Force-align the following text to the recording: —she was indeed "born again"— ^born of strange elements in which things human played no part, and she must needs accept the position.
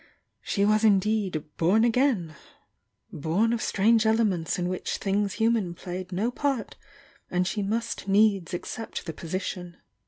—she 0.51 0.65
was 0.65 0.83
indeed 0.83 1.43
"born 1.57 1.83
again"— 1.83 2.33
^born 3.13 3.53
of 3.53 3.61
strange 3.61 4.03
elements 4.07 4.57
in 4.57 4.67
which 4.67 4.97
things 4.97 5.33
human 5.33 5.75
played 5.75 6.11
no 6.11 6.31
part, 6.31 6.75
and 7.29 7.45
she 7.45 7.61
must 7.61 8.07
needs 8.07 8.51
accept 8.51 9.05
the 9.05 9.13
position. 9.13 9.77